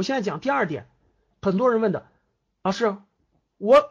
[0.00, 0.86] 我现在讲第二点，
[1.42, 2.06] 很多人问的，
[2.62, 2.96] 老师，
[3.58, 3.90] 我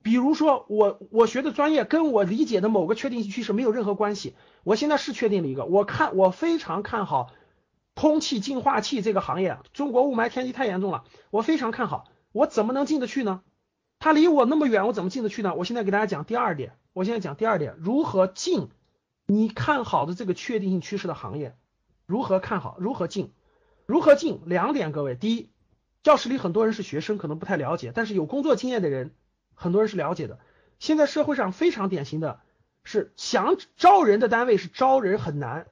[0.00, 4.34] 比如说我我学的专业跟我理解的某个确定性趋势没有任何关系，
[4.64, 7.34] 我现在是确定了一个，我看我非常看好
[7.94, 13.42] 空气净化器这个行业，中国雾霾天气太严重了，我非常看好，我怎么能进得去呢？
[13.98, 15.54] 它离我那么远，我怎么进得去呢？
[15.54, 18.70] 我现在给大家讲第二点，我现在讲第二点，如何进
[19.26, 21.54] 你看好的这个确定性趋势的行业。
[22.06, 22.78] 如何看好？
[22.80, 23.34] 如何进？
[23.86, 24.40] 如何进？
[24.46, 25.14] 两点，各位。
[25.14, 25.50] 第一，
[26.02, 29.12] 教室里很多人是学生，可能不太了解，但是有工作经验的人，
[29.54, 30.38] 很多人是了解的。
[30.78, 32.40] 现在社会上非常典型的
[32.84, 35.66] 是，想招人的单位是招人很难，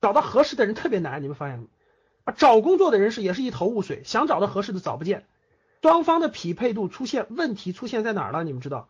[0.00, 1.22] 找到合适的人特别难。
[1.22, 1.66] 你们发现吗？
[2.24, 5.26] 啊，找工作的人是也是一头雾水，想找到合适的找不见，
[5.82, 8.44] 双方的匹配度出现问题，出现在哪儿了？
[8.44, 8.88] 你们知道？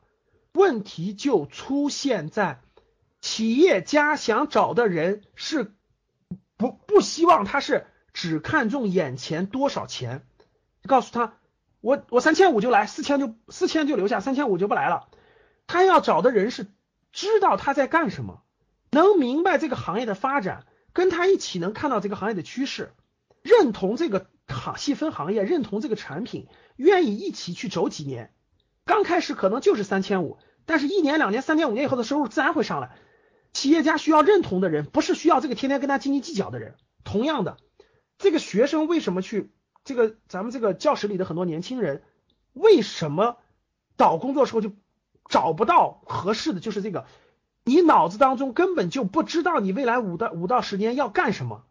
[0.53, 2.61] 问题就出现在
[3.21, 5.73] 企业家想找的人是。
[6.57, 7.87] 不不希望他是
[8.19, 10.27] 只看重眼前多少钱，
[10.89, 11.35] 告诉他
[11.81, 15.07] 我我三千五就来，四千就四千就留下，三千五就不来了。
[15.69, 16.67] 他要找的人是
[17.13, 18.43] 知道他在干什么，
[18.91, 22.93] 能明白这个行业的发展，跟他一起能看到这个行业的趋势，
[23.43, 28.33] 认同这个行细分行业，认同这个产品，愿意一起去走几年。
[28.85, 32.97] 刚开始可能就是三千五，但是一年两年三年五年以后的收入自然会上来。
[33.53, 36.75] 企业家需要认同的人，不是需要这个天天跟他斤斤计较的人。
[37.05, 37.57] 同样的，
[38.19, 39.51] 这个学生为什么去
[39.85, 42.03] 这个咱们这个教室里的很多年轻人，
[42.53, 43.39] 为什么
[43.97, 44.73] 找工作时候就
[45.29, 46.61] 找不到合适的？
[46.61, 47.07] 就是这个，
[47.65, 51.65] 你脑子当中根本就不知道你未来五到五到十年要干什么，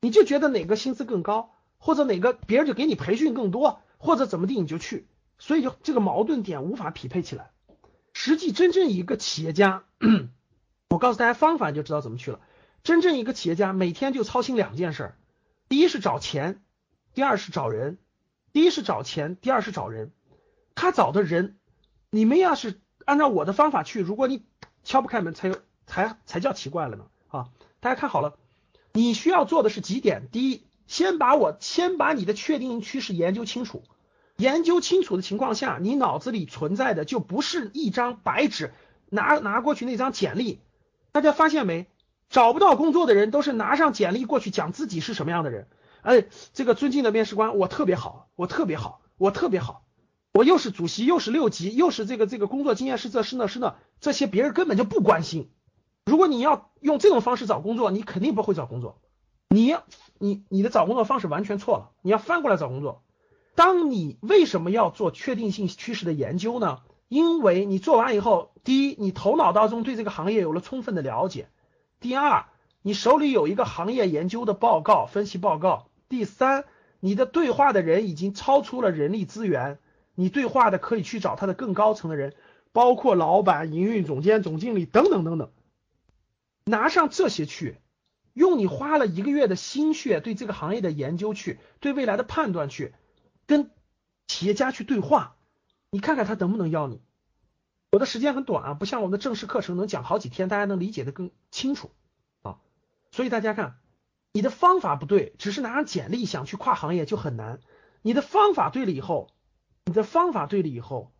[0.00, 5.06] 你就觉得哪个薪资更高，或者哪个别人就给你培训更多，或者怎么地你就去，
[5.38, 7.50] 所以就这个矛盾点无法匹配起来。
[8.12, 9.84] 实际真正一个企业家。
[10.90, 12.40] 我告诉大家方法，你就知道怎么去了。
[12.82, 15.16] 真正一个企业家每天就操心两件事儿：
[15.72, 16.62] 第一是找钱，
[17.14, 17.96] 第二是找人。
[18.52, 20.12] 第一是找钱，第二是找人。
[20.74, 21.56] 他找的人，
[22.10, 24.44] 你们要是按照我的方法去，如果你
[24.84, 25.50] 敲不开门，才
[25.86, 27.06] 才才叫奇怪了呢。
[27.28, 27.48] 啊，
[27.80, 28.36] 大家看好了，
[28.92, 33.82] 你需要做的是几点：第一，先把我先把你的确定趋势研究清楚。
[34.36, 38.74] 研究清楚的情况下，你脑子里存在的就不是一张白纸，
[39.08, 40.60] 拿拿过去那张简历。
[41.12, 41.86] 大家发现没？
[42.32, 45.68] 找不到工作的人都是拿上简历过去讲自己是什么样的人。
[46.00, 49.84] 哎，这个尊敬的面试官，我特别好，我特别好，我特别好，
[50.32, 55.50] 我又是主席，又是六级，又是这个这个工作经验是这是那是那，这些别人根本就不关心。
[56.06, 58.98] 如果你要用这种方式找工作，你肯定不会找工作。
[59.50, 59.76] 你
[60.18, 63.02] 你你的找工作方式完全错了，你要翻过来找工作。
[63.54, 66.78] 当你为什么要做确定性趋势的研究呢？
[67.08, 71.44] 因为你做完以后，第一，你头脑当中对这个行业有了充分的了解；
[72.02, 72.46] 第二，
[72.82, 76.64] 你手里有一个行业研究的报告、分析报告；第三，
[76.98, 79.78] 你的对话的人已经超出了人力资源，
[80.16, 82.34] 你对话的可以去找他的更高层的人，
[82.72, 85.50] 包括老板、营运总监、总经理等等等等。
[86.64, 87.76] 拿上这些去，
[88.32, 92.92] 用你花了一个月的心血对这个行业的研究去，对未来的判断去，
[93.46, 93.70] 跟
[94.26, 95.36] 企业家去对话。
[95.90, 97.00] 你看看他能不能要你？
[97.92, 101.90] 我的时间很短啊，不像我们的正式课程能讲好几天，大家能理解的更清楚
[102.40, 102.56] 啊。
[103.10, 103.76] 所以大家看，
[104.32, 107.60] 你的方法不对，只是拿上简历想去跨行业就很难。
[108.00, 109.28] 你的方法对了以后，
[109.84, 111.12] 你的方法对了以后，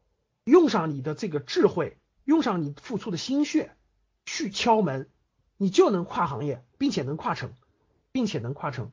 [0.44, 3.77] 用上你的这个智慧，用上你付出的心血
[4.25, 5.10] 去敲门，
[5.59, 7.53] 你就能跨行业，并且能跨成，
[8.12, 8.92] 并且能跨成。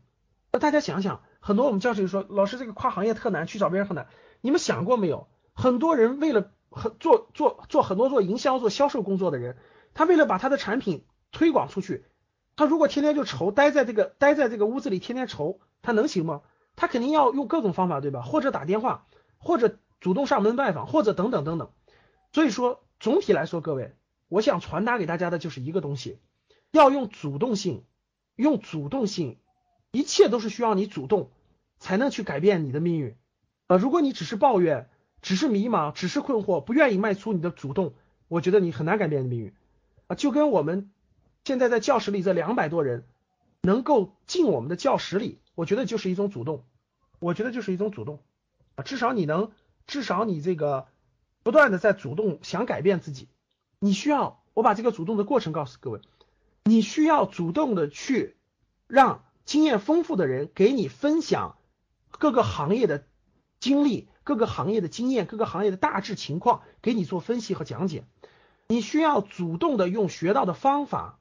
[0.52, 4.10] 那大家想想，很多我们教室里说，老师这个跨行业特难，去找别人很难。
[4.42, 5.30] 你们想过没有？
[5.54, 9.58] 很多人为了很做做做很多做营销做销售工作的人，
[9.94, 12.06] 他为了把他的产品推广出去，
[12.56, 16.42] 他如果天天就愁待在这个待在这个屋子里天天愁，他能行吗？
[16.76, 18.22] 他肯定要用各种方法，对吧？
[18.22, 19.08] 或者打电话，
[19.38, 21.72] 或者主动上门拜访，或者等等等等。
[22.32, 23.96] 所以说，总体来说，各位，
[24.28, 26.20] 我想传达给大家的就是一个东西，
[26.72, 27.84] 要用主动性，
[28.36, 29.40] 用主动性，
[29.92, 31.32] 一切都是需要你主动
[31.80, 33.18] 才能去改变你的命运。
[33.68, 34.90] 呃，如果你只是抱怨。
[35.22, 37.94] 只是迷茫，只是困惑，不愿意迈出你的主动，
[38.28, 39.54] 我觉得你很难改变命运
[40.08, 40.16] 啊！
[40.16, 40.92] 就跟我们
[41.44, 43.06] 现在在教室里这两百多人
[43.62, 46.64] 能够进我们的教室里，我觉得就是一种主动
[47.20, 48.20] 我觉得就是一种主动
[48.76, 49.52] 啊，至少你能，
[49.88, 50.88] 至少你这个
[51.44, 53.28] 不断的在主动想改变自己，
[53.80, 56.00] 你需要我把这个主动的过程告诉各位，
[56.64, 58.38] 你需要主动的去
[58.88, 61.58] 让经验丰富的人给你分享
[62.10, 63.06] 各个行业的
[63.60, 68.04] 经历、各个行业的经验、各个行业的大致情况，给你做分析和讲解。
[68.68, 71.18] 你需要主动的用学到的方法，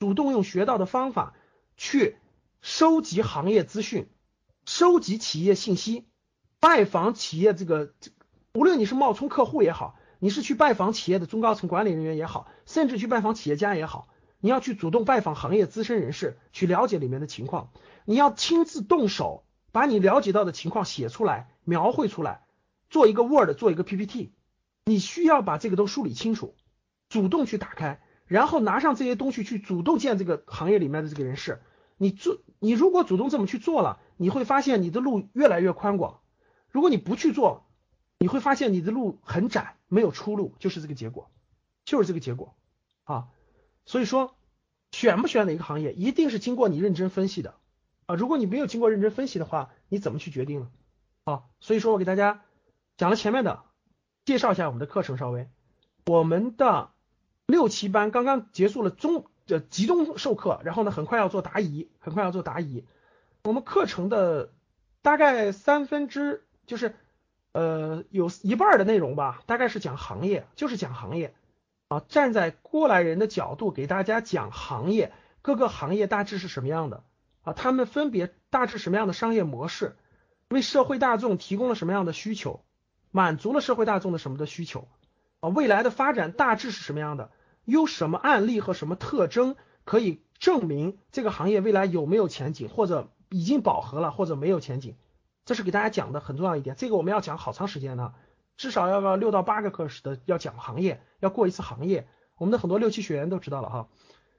[0.00, 1.34] 主动用学到的方法
[1.76, 2.16] 去
[2.60, 4.08] 收集行业资讯。
[4.66, 6.08] 收集企业信息，
[6.58, 7.92] 拜访企业这个，
[8.54, 14.08] 无论你是冒充客户也好，你是去拜访企业的中高层管理人员也好，甚至去拜访企业家也好，
[14.40, 17.70] 你要去主动拜访行业资深人士，去了解里面的情况。
[18.04, 22.42] 你要亲自动手，把你了解到的情况写出来，描绘出来，
[22.90, 24.32] 做一个 Word，做一个 PPT。
[24.84, 26.54] 你需要把这个都梳理清楚，
[27.08, 31.60] 主动去打开，然后拿上这些东西去主动见这个行业里面的这个人士。
[31.96, 34.00] 你做，你如果主动这么去做了。
[34.20, 36.18] 你会发现你的路越来越宽广。
[36.70, 37.68] 如果你不去做，
[38.18, 41.30] 你会发现你的路很窄，没有出路，就是这个结果，
[41.84, 42.56] 就是这个结果
[43.04, 43.28] 啊。
[43.86, 44.34] 所以说，
[44.90, 47.54] 选不选哪个行业，一定是经过你认真分析的
[48.06, 48.16] 啊。
[48.16, 50.70] 如果你没有经过认真分析的话，你怎么去决定呢？
[51.22, 52.42] 啊，所以说我给大家
[52.98, 53.62] 讲了前面的，
[54.24, 55.16] 介绍一下我们的课程。
[55.16, 55.48] 稍微，
[56.04, 56.90] 我们的
[57.46, 62.84] 六七班刚刚结束了中的集中授课，然后呢，很快要做答疑，很快要做答疑。
[63.44, 64.52] 我们课程的
[65.00, 66.96] 大概三分之就是
[67.52, 71.36] 呃有一半的内容吧，大概是讲行业，就是讲行业
[71.86, 77.04] 啊，站在过来人的角度给大家讲行业，各个行业大致是什么样的
[77.42, 79.96] 啊，他们分别大致什么样的商业模式，
[80.48, 82.64] 为社会大众提供了什么样的需求，
[83.18, 84.88] 满足了社会大众的什么的需求
[85.40, 87.30] 啊，未来的发展大致是什么样的，
[87.64, 93.08] 有什么案例和什么特征可以证明这个行业未来有没有前景，或者。
[93.30, 94.96] 已经饱和了或者没有前景，
[95.44, 96.76] 这是给大家讲的很重要一点。
[96.76, 98.14] 这个我们要讲好长时间呢，
[98.56, 102.08] 至少要个六到八个课时的要讲行业，要过一次行业。
[102.38, 103.88] 我们的很多六七学员都知道了哈。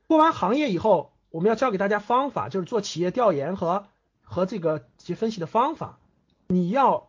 [0.08, 3.86] 过完行业以后，我们要教给大家方法，就是做企业调研和
[4.24, 6.00] 和这个及分析的方法。
[6.48, 7.09] 你要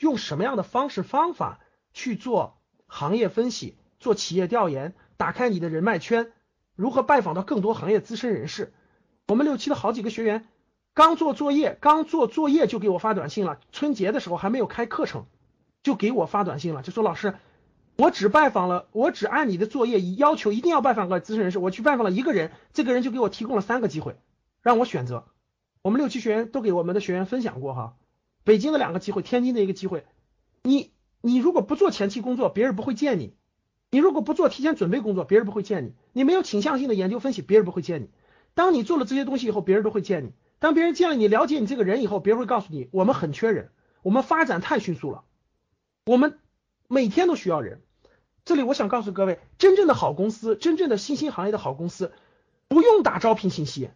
[0.00, 1.60] 用什么样的方式方法
[1.92, 6.32] 去做行业分析、做企业调研，打开你的人脉圈，
[6.74, 8.72] 如何拜访到更多行业资深人士？
[9.28, 10.48] 我们六期的好几个学员。
[10.92, 13.60] 刚做作业，刚做作业就给我发短信了。
[13.70, 15.26] 春节的时候还没有开课程，
[15.84, 17.36] 就给我发短信了，就说老师，
[17.96, 21.60] 我只拜访了，我只按你的作业要求，一定要拜访个资深人士。
[21.60, 24.16] 我去拜访了一个人，这个人就给我提供了三个机会，
[24.62, 25.26] 让我选择。
[25.82, 27.94] 我们六期学员都给我们的学员分享过哈，
[28.50, 30.04] 北京的两个机会，天津的一个机会。
[30.64, 33.36] 你你如果不做前期工作，别人不会见你；
[33.92, 38.10] 你如果不做提前准备工作，别人不会见你；你没有倾向性的研究分析，别人不会见你。
[38.54, 40.32] 当你做了这些东西以后，别人都会见你。
[40.58, 43.70] 当别人见了你，了解你这个人以后，别人会告诉你，我们很缺人，
[44.02, 45.22] 我们发展太迅速了，
[46.04, 46.36] 我们
[46.88, 47.82] 每天都需要人。
[48.44, 52.10] 这里我想告诉各位，真正的好公司，真正的新兴行业的好公司，
[52.66, 53.90] 不用打招聘信息，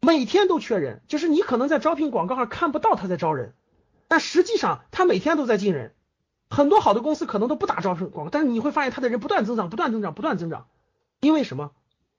[0.00, 1.02] 每天都缺人。
[1.08, 3.54] 就是你可能在招聘广告上看不到他在招人，
[4.08, 5.94] 但实际上他每天都在进人。
[6.48, 10.68] 很多好的公司可能都不打招生广告，但是你会发现他的人不断增长，不断增长，不断增长。
[11.20, 11.72] 因为什么？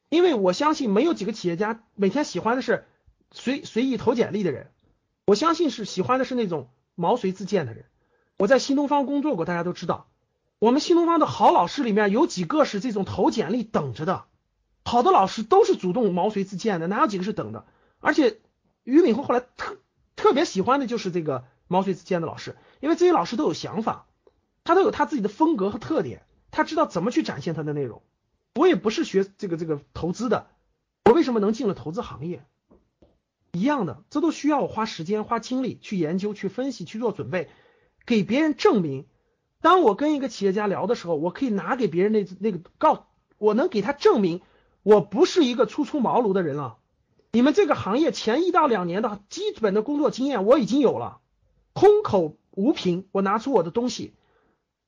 [0.10, 2.86] 因为我相信没有几个企业家每天喜欢的是。
[3.30, 4.71] 随随意投简历的人，
[5.26, 7.83] 我相信是喜欢的是那种毛遂自荐的人。
[8.38, 10.07] 我在新东方工作过，大家都知道，
[10.59, 14.23] 我们新东方的好老师里面有几个是这种投简历等着的，
[14.85, 17.66] 好的老师都是主动毛遂自荐的，哪有几个是等的？
[18.00, 18.40] 而且
[18.85, 19.76] 俞敏洪后来特
[20.16, 24.07] 特别喜欢的就是这个毛遂自荐的老师，因为这些老师都有想法，
[24.64, 28.02] 他都有他自己的风格和特点，他知道怎么去展现他的内容。
[28.56, 30.47] 我也不是学这个这个投资的，
[31.06, 32.44] 我为什么能进了投资行业？
[33.54, 37.50] 一样的，这都需要我花时间、花精力去研究、去分析、去做准备，
[38.06, 39.07] 给别人证明。
[39.62, 43.07] 当我跟一个企业家聊的时候，我可以拿给别人那那个告，
[43.38, 44.42] 我能给他证明，
[44.83, 46.78] 我不是一个初出茅庐的人了。
[47.31, 51.19] 你们这个行业前一到两年的基本的工作经验我已经有了，
[51.78, 53.07] 空口无凭。
[53.12, 54.16] 我拿出我的东西，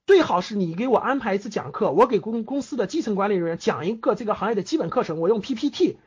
[0.07, 5.99] 最好是你给我安排一次讲课，我给公公司的基层管理人员讲一个这个行业的基本课程，我用 PPT。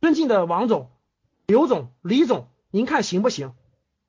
[0.00, 0.90] 尊敬的王总。
[1.48, 3.54] 刘总、李总，您看行不行？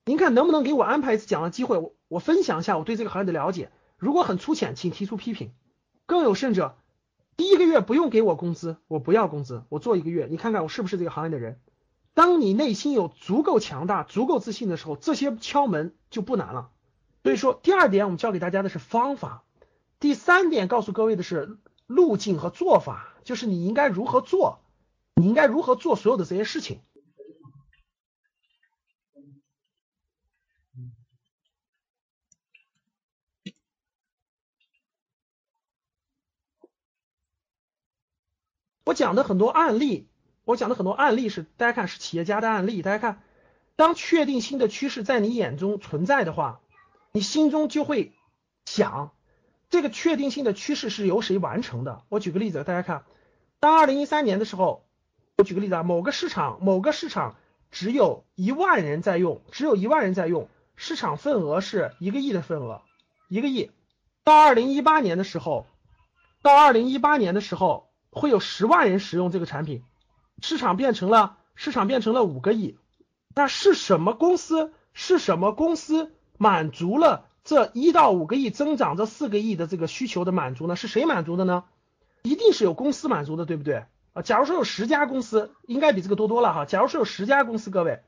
[0.04, 1.76] 您看能不能给我安排一次讲的机会？
[1.78, 3.72] 我我分享一下我对这个行业的了解。
[3.96, 5.50] 如果很粗浅，请提出批评。
[6.06, 6.76] 更有甚者，
[7.36, 11.58] 第一个月不用给我工资，我不要工资，我做一个月，你看看我是不是这个行业的人？
[12.14, 16.70] 当你内心有足够强大、足够自信的时候，这些敲门就不难了。
[17.24, 19.42] 所以说第二点我们教给大家的是方法。
[19.98, 24.58] 第三点告诉各位的是路径和做法就是你应该如何做
[25.14, 26.80] 你应该如何做所有的这些事情。
[38.84, 40.08] 我讲的很多案例
[40.44, 43.22] 我讲的很多案例是大家看是企业家的案例大家看
[43.76, 46.60] 当确定性的趋势在你眼中存在的话，
[47.12, 48.12] 你心中就会
[48.64, 49.12] 想，
[49.70, 52.02] 这个确定性的趋势是由谁完成的？
[52.08, 53.04] 我举个例子，大家看，
[53.60, 54.84] 当二零一三年的时候，
[55.38, 57.36] 我举个例子啊，某个市场某个市场
[57.70, 62.82] 只有一万人在用，只有一万人在用，市场份额是一个亿的份额，
[63.28, 63.70] 一个亿。
[64.24, 65.66] 到二零一八年的时候，
[66.42, 67.88] 到二零一八年的时候。
[68.14, 69.84] 会有十万人使用这个产品，
[70.42, 72.76] 市场变成了市场变成了五个亿，
[73.34, 74.72] 那是什么公司？
[74.94, 80.76] 是什么公司满足了这一到五个亿增长这四个亿的这个需求的满足呢？
[80.76, 81.64] 是谁满足的呢？
[82.22, 83.86] 一定是有公司满足的，对不对？
[84.12, 86.64] 啊，假如说有十家公司，应该比这个多多了哈。
[86.66, 88.02] 假如说有十家公司，各位，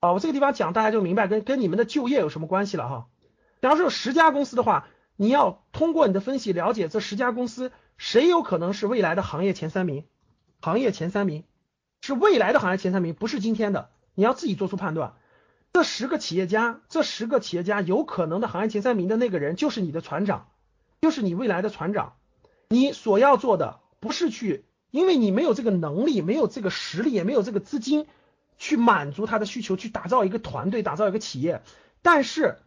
[0.00, 3.06] 啊，我这个地方讲大家就明白跟跟你们的就业有什么关系了哈。
[3.62, 7.70] 假如说有十家公司的话，你要通过你的分析了解这十家公司。
[7.96, 10.04] 谁有可能是未来的行业前三名？
[10.60, 11.44] 行业前三名
[12.00, 13.90] 是未来的行业前三名，不是今天的。
[14.14, 15.14] 你要自己做出判断。
[15.72, 20.48] 这十个企业家，这十个企业家有可能的行业前三名的那个人，就是你的船长，
[21.00, 22.14] 就是你未来的船长。
[22.68, 28.06] 你所要做的不是去，因为你没有这个能力，没有这个实力，也没有这个资金
[28.58, 31.62] 去满足他的需求，去打造一个团队，打造一个企业。
[32.02, 32.58] 但是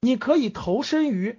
[0.00, 1.38] 你可以投身于。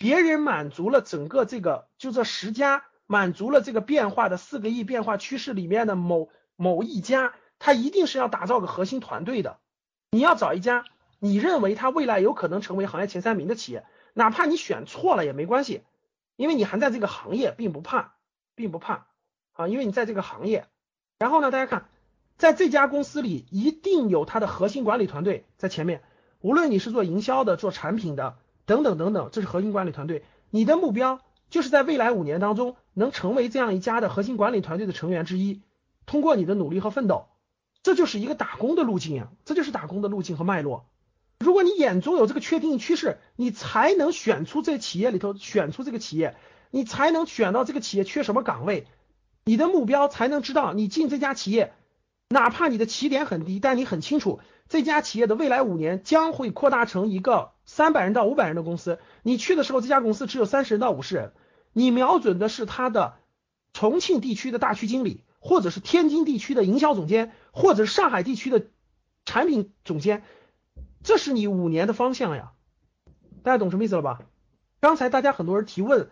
[0.00, 9.58] 别人满足了整个这个，就这十家满足了这个变化的四个亿变化趋势里面的某某一家，他一定是要打造个核心团队的。
[10.10, 10.84] 你要找一家
[11.18, 13.84] 你认为他未来有可能成为行业前三名的企业，
[14.14, 15.82] 哪怕你选错了也没关系，
[16.36, 18.14] 因为你还在这个行业，并不怕，
[18.54, 19.06] 并不怕
[19.52, 20.66] 啊，因为你在这个行业。
[21.18, 21.88] 然后呢，大家看，
[22.36, 26.02] 在这家公司里一定有他的核心管理团队在前面，
[26.40, 28.36] 无论你是做营销的，做产品的。
[28.66, 30.24] 等等等等，这是核心管理团队。
[30.50, 35.62] 你的目标就是在未来五年当中能成为这样一家的核心管理团队的成员之一。
[36.04, 37.28] 通过你的努力和奋斗，
[37.88, 40.90] 这就是一个打工的路径啊，这就是打工的路径和脉络。
[41.38, 46.36] 如果你眼中有这个确定趋势，你才能选出这企业里头选出这个企业，
[46.70, 48.86] 你才能选到这个企业缺什么岗位，
[49.46, 51.72] 你的目标才能知道你进这家企业，
[52.28, 57.52] 哪怕你的起点很低，但你很清楚这家企业的未来五年将会扩大成一个。
[57.64, 61.32] 三百人到五百人的公司，你去的时候，这家公司只有三十人到五十人，
[61.72, 63.14] 你瞄准的是他的
[63.72, 68.66] 重庆地区的大区经理，或者是天津地区的营销总监，或者是上海地区的
[69.24, 70.22] 产品总监，
[71.02, 72.52] 这是你五年的方向呀。
[73.42, 74.20] 大家懂什么意思了吧？
[74.80, 76.10] 刚才大家很多人提问，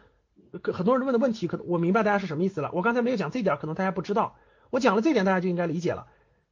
[0.72, 2.70] 很多人问的问题，可能我明白大家是什么意思了。
[2.72, 4.36] 我刚才没有讲这点，可能大家不知道。
[4.70, 6.06] 我讲了这点，大家就应该理解了。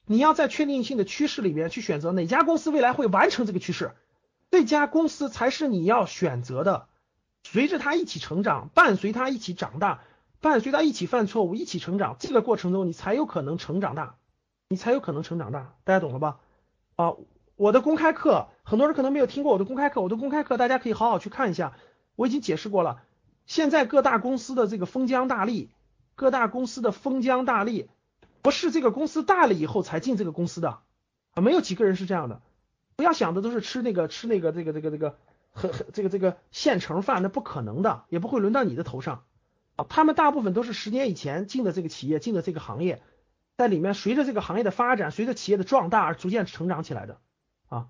[0.07, 3.93] 你要在确定性的趋势里面去选择哪家公司未来会完成这个趋势。
[4.51, 6.87] 这家公司才是你要选择的，
[7.43, 10.05] 随着他一起成长，伴随他一起长大，
[10.41, 14.17] 伴随他一起犯错误，一起成长，这个过程中你才有可能成长大，
[14.69, 16.41] 你才有可能成长大，大家懂了吧？
[16.97, 17.15] 啊，
[17.57, 21.77] 我的公开课，很多人可能没有听过我的公开课，我的公开课大家可以好好去看一下，
[22.17, 23.03] 我已经解释过了。
[23.47, 25.69] 现在各大公司的这个封疆大吏，
[26.15, 27.89] 各大公司的封疆大吏，
[28.43, 30.79] 不是这个公司大了以后才进这个公司的
[31.35, 32.41] 啊，没有几个人是这样的。
[32.97, 35.17] 不要想的都是吃那个吃那个这个这个这个
[35.53, 39.25] 很很这个这个现成饭，那不可能的，也不会轮到你的头上
[39.77, 39.85] 啊。
[39.89, 43.03] 他们大部分都是十年以前进的这个企业，进的这个行业，
[43.57, 47.19] 在里面随着这个行业的发展，随着企业的壮大而逐渐成长起来的
[47.69, 47.87] 啊。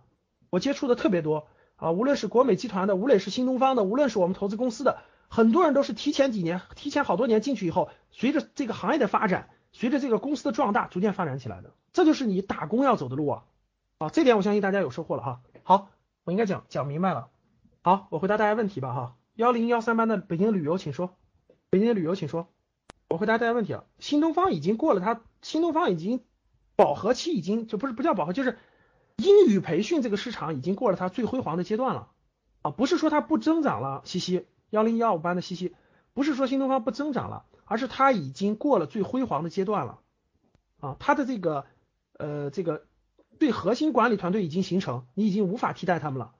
[0.50, 11.72] 我接触的特别多啊，无论是国美集团的，无论是新东方的，无论是我们投资公司的，很多人都是提前几年，提前好多年进去以后，随着这个行业的发展，随着这个公司的壮大，逐渐发展起来的。
[11.92, 13.44] 这就是你打工要走的路啊。
[13.98, 15.40] 啊，这点我相信大家有收获了哈。
[15.62, 15.88] 好，
[16.24, 17.28] 我应该讲讲明白了。
[17.82, 19.16] 好，我回答大家问题吧哈。
[19.34, 21.16] 幺零幺三班的北京旅游，请说。
[21.70, 22.48] 北京的旅游，请说。
[23.14, 23.86] 我回答大家问题了。
[24.00, 26.24] 新东方已经过了它，新东方已经
[26.74, 28.58] 饱和期，已经就不是不叫饱和，就是
[29.14, 32.10] 英语培训这个市场已经过了它最辉煌的阶段了
[32.62, 32.72] 啊。
[32.72, 35.76] 不是说它不增长了，西西幺零幺五班的西西，
[36.12, 40.00] 不是说新东方不增长了，而是它已经过了最辉煌的阶段了
[40.80, 40.96] 啊。
[40.98, 41.66] 它的这个
[42.18, 42.84] 呃这个。
[43.36, 46.36] 对核心管理团队已经形成，你已经无法替代他们了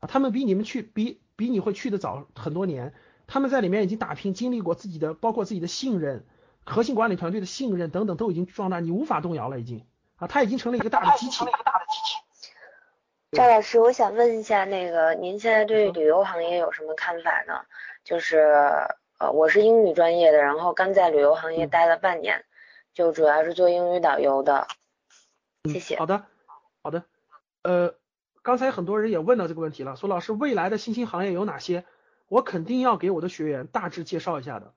[0.00, 0.08] 啊！
[0.08, 2.94] 他们比你们去比比你会去的早很多年，
[3.28, 6.24] 他们在里面已经打拼，经历过自己的，包括自己的信任，
[6.64, 10.26] 核心管理团队的信任等等都已经壮大，你无法动摇了，已经啊！
[10.26, 11.44] 他已经成了一个大的机器。
[13.32, 17.60] 赵老师，我想问一下，那个您现在对旅游行业有什么看法呢？
[18.02, 18.38] 就是
[19.18, 22.44] 呃，我是英语专业的，然后刚在旅游行业待了半年，
[22.94, 24.66] 就主要是做英语导游的。
[25.70, 25.98] 谢谢。
[25.98, 26.24] 好的。
[26.82, 27.04] 好的，
[27.62, 27.94] 呃，
[28.40, 31.84] 刚才很多人也问到这个问题了，说老师未来的新兴行业有哪些？
[32.28, 34.74] 我肯定要给我的学员大致介绍一下的。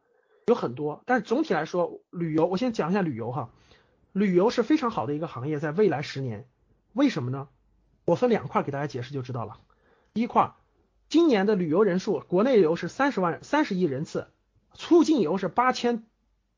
[0.47, 3.51] 有很多，但是总体来说，旅游我先讲一下旅游哈，
[4.11, 6.47] 旅游是非常好的一个行业，在未来十年，
[6.93, 7.47] 为什么呢？
[8.03, 9.59] 我分两块给大家解释就知道了。
[10.13, 10.53] 第一块，
[11.07, 14.27] 今年的旅游人数，国内游是三十万三十亿人次，
[14.73, 16.05] 出境游是八千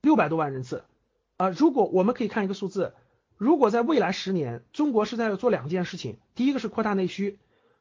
[0.01, 0.85] 六百多万人次。
[1.37, 2.93] 啊，如果我们可以看一个数字，
[3.37, 7.37] 如果在未来十年，中国是在做两件事情，第一个是扩大内需，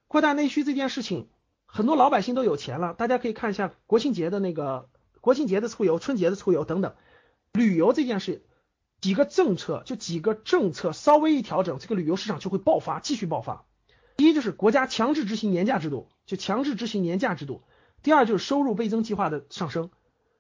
[0.09, 1.29] 扩大内需这件事情。
[1.75, 4.91] 很多老百姓都有钱了，大家可以看一下国庆节的那个
[5.23, 6.95] 国庆节的出游、春节的出游等等。
[7.55, 8.45] 旅游这件事，
[9.01, 13.65] 几个政策就几个政策稍微一调整，这个旅游市场就会爆发，继续爆发。
[14.19, 17.63] 第一就是国家强制执行年假制度，就强制执行年假制度。
[18.03, 19.89] 第二就是收入倍增计划的上升，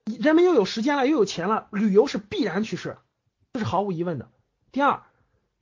[0.05, 2.99] 人们又有时间了，又有钱了，旅游是必然趋势，
[3.55, 4.29] 这是毫无疑问的。
[4.71, 5.03] 第二，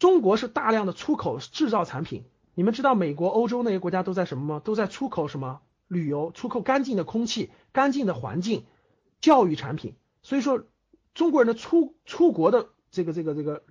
[0.00, 2.24] 中国是大量的出口制造产品。
[2.60, 4.60] 你们知道美国、欧洲那些国家都在什么吗？
[4.62, 5.62] 都在出口什么？
[5.88, 8.66] 旅游，出口干净的空气、干净的环境、
[9.22, 9.94] 教育产品。
[10.20, 10.62] 所以说，
[11.14, 13.62] 中国人的出出国的这个这个这个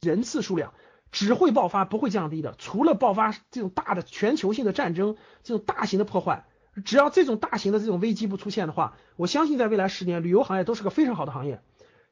[0.00, 0.72] 人次数量
[1.10, 2.54] 只会爆发，不会降低的。
[2.58, 6.46] 除了爆发这种大的全球性的战争、这种大型的破坏，
[6.84, 11.60] 只要这种大型的这种危机不出现的话，我相信在未来十年，旅游行业都是个非常好的行业。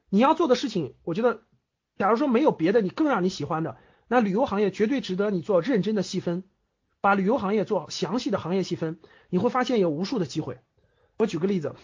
[0.09, 1.39] 你要做的事情，我觉得，
[1.97, 3.77] 假如说没有别的，你更让你喜欢的。
[4.13, 6.43] 那旅游行业绝对值得你做认真的细分，
[6.99, 8.99] 把旅游行业做详细的行业细分，
[9.29, 10.59] 你会发现有无数的机会。
[11.17, 11.75] 我举个例子，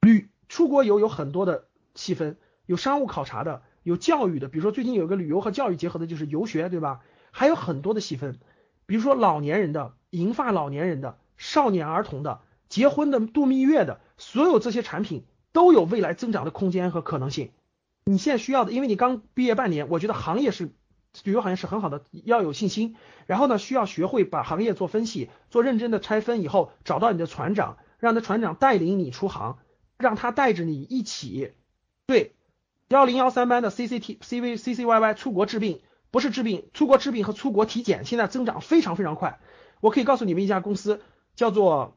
[0.00, 1.64] 旅出国游有很多的
[1.96, 7.00] 细分，有商务考察的，有教育的，比如说最近有个旅游和教育结合的，就是游学，对吧？
[7.32, 8.38] 还有很多的细分，
[8.86, 17.50] 比如说老年人的、银发老年人的、少年儿童的、结婚的、度蜜月的，所有这些产品都有未来增长的空间和可能性。
[18.04, 20.70] 你现在需要的，因为你刚毕业半年，我觉得行业是。
[21.22, 22.96] 旅游行业是很好的，要有信心。
[23.26, 29.58] 然后呢，需要学会把行业做分析，做认真的拆分以后，找到你的船长，让他船长带领你出航，
[29.96, 31.52] 让他带着你一起。
[32.06, 32.34] 对，
[32.88, 39.38] 幺零幺三班的 C C T C V C C Y Y 出国治病，不是治病，出国治病和出国体检现在增长非常非常快。
[39.80, 41.00] 我可以告诉你们一家公司，
[41.36, 41.96] 叫做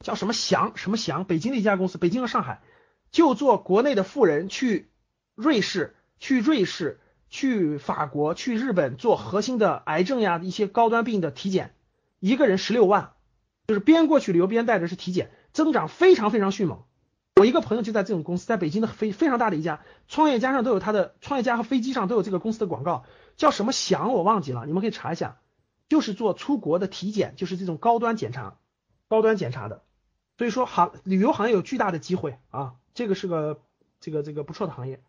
[0.00, 2.62] 叫什么祥什么祥，北京的一家公司，北京和上海，
[3.10, 4.90] 就做国内的富人去
[5.34, 6.98] 瑞士，去瑞士。
[7.34, 11.74] 去法国、去日本做核心的癌症呀一些高端病的体检，
[12.20, 13.14] 一个人十六万，
[13.66, 16.84] 就是边过去旅游边带着是体检，增长非常非常迅猛。
[17.34, 23.04] 我一个朋友就在这种公司，在北京的非非常大的一家创业家上都有他的创业家和飞机上都有这个公司的广告，
[23.36, 25.38] 叫什么翔我忘记了，你们可以查一下，
[25.88, 28.58] 就是做出国的体检，就是这种高端检查、
[29.08, 29.82] 高端检查的。
[30.38, 33.60] 所以说行旅游行业有巨大的机会啊，这个是个
[33.98, 35.02] 这个这个不错的行业。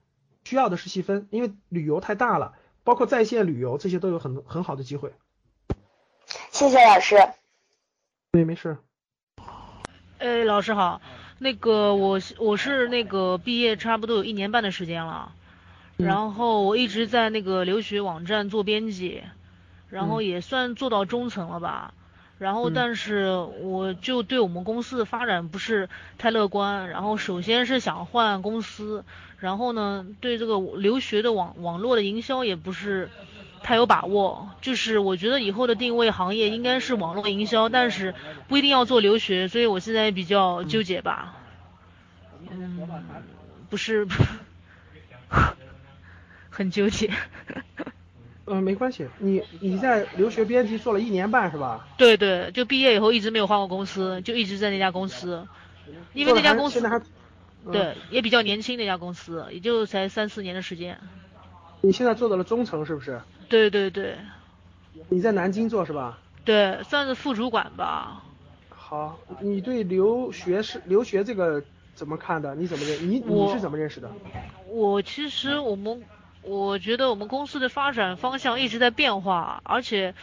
[0.45, 2.53] 需要的是细分，因为旅游太大了，
[2.85, 5.11] 包括在线旅游这些都有很很好的机会。
[6.51, 7.17] 谢谢老师。
[8.31, 8.77] 对，没事。
[10.19, 11.01] 哎，老师好，
[11.39, 15.33] 那个我我是那个毕业差不多有一年半的时间了，
[15.97, 19.23] 然后我一直在那个留学网站做编辑，
[19.89, 21.93] 然后也算做到中层了吧。
[22.37, 23.29] 然后，但是
[23.61, 26.89] 我就对我们公司的发展不是太乐观。
[26.89, 29.05] 然后，首先是想换公司，
[29.39, 33.09] 然后呢，对这个留学的网网络的营销也不是
[33.63, 34.49] 太有把握。
[34.61, 38.13] 就是我觉得以后的定位行业应该是网络营销，但是
[38.49, 41.35] 不一定要做留学，所以我现在比较纠结吧。
[42.51, 42.87] 嗯，
[43.69, 44.05] 不是，
[46.51, 47.11] 很纠结。
[48.47, 51.87] 嗯，没关系，你你在留学编辑做了一年半是吧？
[51.97, 55.47] 对对，就毕业以后一直没有换过公司，就一直在那家公司，
[56.13, 56.79] 因为那家公司
[57.71, 60.99] 对也比较年轻，那家公司也就才三四年的时间。
[61.81, 63.19] 你现在做到了中层是不是？
[63.49, 64.15] 对对对。
[65.09, 66.19] 你在南京做是吧？
[66.43, 68.23] 对，算是副主管吧。
[68.69, 71.63] 好，你对留学是留学这个
[71.95, 72.53] 怎么看的？
[72.53, 73.09] 你怎么认？
[73.09, 74.11] 你你是怎么认识的？
[74.67, 76.03] 我其实我们。
[76.45, 80.13] 我觉得我们公司的发展方向一直在变化，而且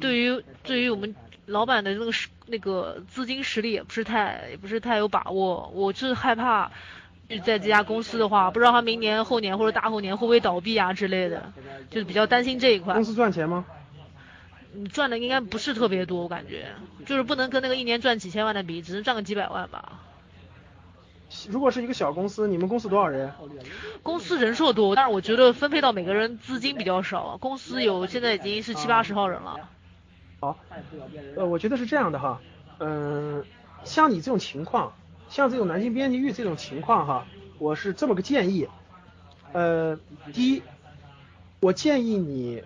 [0.00, 5.70] 对于对于我们老板的那个实那个资金实力也不是太也不是太有把握。
[5.74, 6.70] 我是害怕
[7.44, 11.52] 在这家公司的话，不知道他明年后年或者大后年会不会倒闭啊之类的，
[11.90, 12.94] 就是比较担心这一块。
[12.94, 13.64] 公司赚钱吗？
[14.72, 16.66] 你赚的应该不是特别多，我感觉
[17.06, 20.00] 就是不能跟那个一年赚几千万的比，只能赚个几百万吧。
[21.50, 23.32] 如果是一个小公司，你们公司多少人？
[24.02, 27.36] 公司人数多，但是我觉得分配到每个人资金比较少。
[27.38, 29.68] 公司有现在已经是七八十号人了。
[30.40, 30.58] 好，
[31.36, 32.40] 呃，我觉得是这样的哈，
[32.78, 33.44] 嗯，
[33.84, 34.92] 像你这种情况，
[35.28, 37.26] 像这种南京编辑域这种情况哈，
[37.58, 38.68] 我是这么个建议，
[39.52, 39.98] 呃，
[40.32, 40.62] 第一，
[41.60, 42.62] 我建议你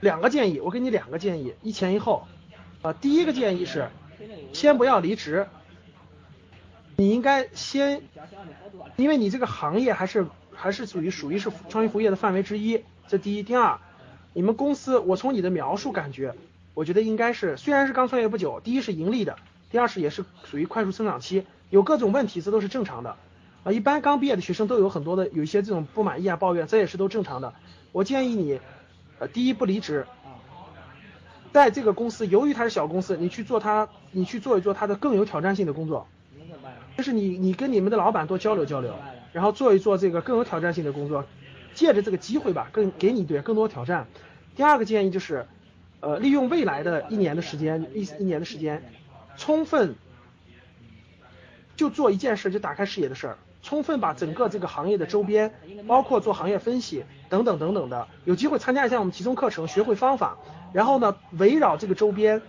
[0.00, 2.26] 两个建议，我给你两个建议，一前一后，
[2.82, 3.88] 啊，第一个建议是，
[4.52, 5.46] 先不要离职。
[6.96, 8.02] 你应该先，
[8.96, 13.42] 因为你这个行业还是还是属于属于是创新服务业的范围之一，这第一。
[13.42, 13.78] 第二，
[14.32, 16.34] 你们公司我从你的描述感觉，
[16.72, 19.36] 我觉得应该是虽然是刚创业不久，第一是盈利的，
[19.70, 23.16] 第二是也是属于快速增长期，有各种问题这都是正常的
[23.64, 23.72] 啊。
[23.72, 27.54] 一般刚毕业的学生都有很多的有一些这种不满意啊抱怨，这也是都正常的。
[27.90, 28.60] 我建议你，
[29.18, 30.06] 呃，第一不离职。
[31.52, 36.08] 在这个公司，由于它是小公司，你去做它，你去做一做它的更有挑战性的工作，
[36.96, 38.94] 就是你你跟你们的老板多交流交流，
[39.32, 41.24] 然后做一做这个更有挑战性的工作，
[41.74, 44.06] 借着这个机会吧，更给你对更多挑战。
[44.54, 45.46] 第二个建议就是，
[46.00, 48.82] 呃，利用未来的一年的时间，一一年的时间，
[49.36, 49.96] 充分
[51.76, 55.52] 就做一件事，就打开视野的事儿，充分把整个这个行业的周边，
[55.88, 60.38] 包括做行业分析等等等等的，有机会参加一下我们集中课程，学会方法。
[60.72, 62.40] 然后呢，围绕这个周边，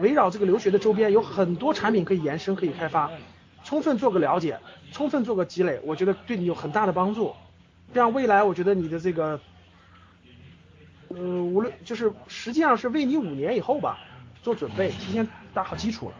[0.00, 3.10] 围绕这个留学的周边，有很多产品可以延伸，可以开发，
[3.64, 4.58] 充分做个了解，
[4.92, 7.34] 充分做个积累，我觉得对你有很大的帮助。
[7.94, 9.40] 这样未来，我觉得你的这个，
[11.10, 13.98] 嗯，无论就是实际上是为你五年以后吧
[14.42, 16.14] 做准备，提前打好基础了。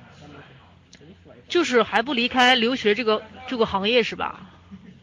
[1.48, 4.40] 就是还不离开留学这个这个行业是吧？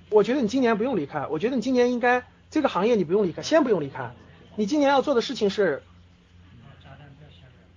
[0.10, 4.12] 我觉得你今年不用离开，我觉得你今年应该这个行业你不用离开，先不用离开。
[4.56, 5.84] 你今年要做的事情是。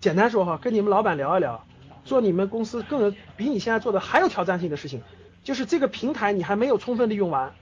[0.00, 1.64] 简单说哈，跟你们老板聊一聊，
[2.04, 5.02] 做你们公司更有比你现在做的还有挑战性的事情，
[5.44, 7.52] 就是这个平台你还没有充分利用完，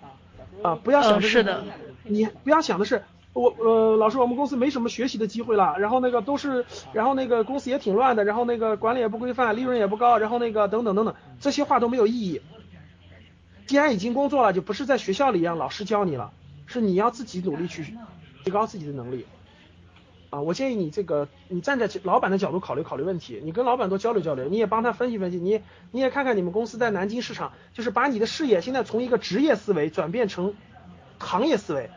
[0.62, 1.64] 啊，不要想的是的，
[2.04, 12.40] 你不要想的是我呃老师我们公司没什么学习的机会了，然后那个都是，然后那个公司也挺乱的，然后那个管理也不规范，利润也不高，然后那个等等等等，这些话都没有意义。
[13.66, 16.32] 既然已经工作了，就不是在学校里一样老师教你了，
[16.66, 17.94] 是你要自己努力去
[18.44, 19.26] 提高自己的能力。
[20.30, 30.54] 啊，我建议你这个，你站在老板的角度考虑考虑问题，你跟老板多交流交流，你也帮他分析分析，你你也看看你们公司在南京市场，就是把你的视野现在从一个职业思维转变成
[31.18, 31.90] 行业思维，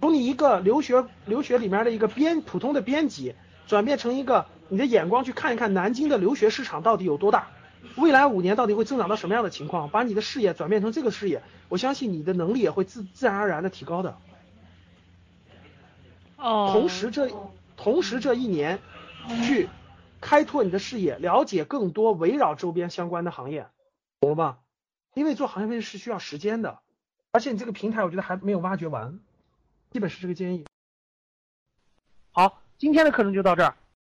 [0.00, 3.34] 从你一个留学留学里面的一个编普通的编辑，
[3.66, 7.48] 转变成一个你的眼光去看一看南京的留学市场到底有多大，
[7.96, 14.16] 未来五年到底会增长到什么样的情况，把你的视野转变成这个视野，我相信你的能力也会自自然而然的提高的。
[16.42, 17.30] 同时这
[17.76, 18.80] 同时这一年
[19.46, 19.68] 去
[20.20, 23.68] 开拓你的视野，了解更多围绕周边相关的行业，
[24.20, 24.58] 懂了吧？
[25.14, 26.80] 因为做行业分析是需要时间的，
[27.30, 29.20] 而且你这个平台我觉得还没有挖掘完，
[29.90, 30.64] 基本是这个建议。
[32.32, 33.76] 好，今天的课程就到这儿。